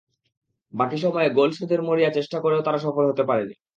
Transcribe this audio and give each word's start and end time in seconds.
বাকি 0.73 0.97
সময়ে 0.97 1.29
গোল 1.37 1.49
শোধের 1.51 1.81
মরিয়া 1.87 2.11
চেষ্টা 2.13 2.37
করেও 2.43 2.65
তারা 2.65 2.79
সফল 2.85 3.03
হতে 3.07 3.23
পারেনি। 3.29 3.55